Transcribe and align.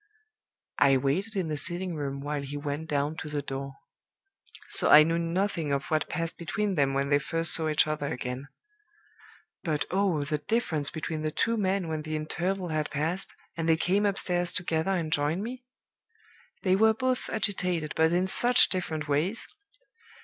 "I 0.79 0.97
waited 0.97 1.35
in 1.35 1.49
the 1.49 1.55
sitting 1.57 1.93
room 1.93 2.21
while 2.21 2.41
he 2.41 2.57
went 2.57 2.89
down 2.89 3.15
to 3.17 3.29
the 3.29 3.43
door; 3.43 3.75
so 4.69 4.89
I 4.89 5.03
knew 5.03 5.19
nothing 5.19 5.71
of 5.71 5.91
what 5.91 6.09
passed 6.09 6.39
between 6.39 6.73
them 6.73 6.95
when 6.95 7.09
they 7.09 7.19
first 7.19 7.53
saw 7.53 7.69
each 7.69 7.85
other 7.85 8.11
again. 8.11 8.47
But 9.63 9.85
oh, 9.91 10.23
the 10.23 10.39
difference 10.39 10.89
between 10.89 11.21
the 11.21 11.29
two 11.29 11.55
men 11.55 11.87
when 11.87 12.01
the 12.01 12.15
interval 12.15 12.69
had 12.69 12.89
passed, 12.89 13.35
and 13.55 13.69
they 13.69 13.77
came 13.77 14.07
upstairs 14.07 14.51
together 14.51 14.89
and 14.89 15.13
joined 15.13 15.43
me. 15.43 15.65
"They 16.63 16.75
were 16.75 16.95
both 16.95 17.29
agitated, 17.29 17.93
but 17.95 18.11
in 18.11 18.25
such 18.25 18.69
different 18.69 19.07
ways! 19.07 19.47